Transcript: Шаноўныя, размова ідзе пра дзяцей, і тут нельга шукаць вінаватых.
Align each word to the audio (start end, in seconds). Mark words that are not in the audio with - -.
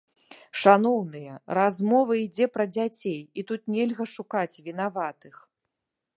Шаноўныя, 0.61 1.35
размова 1.57 2.17
ідзе 2.23 2.45
пра 2.57 2.65
дзяцей, 2.75 3.21
і 3.39 3.45
тут 3.53 3.61
нельга 3.77 4.03
шукаць 4.17 4.61
вінаватых. 4.71 5.35